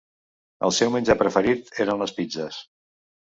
[0.67, 2.59] El seu menjar preferit eren les pizzes.